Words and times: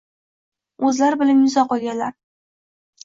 Oʻzlari 0.87 1.19
bilib 1.23 1.37
imzo 1.43 1.67
qoʻyganlar. 1.75 2.17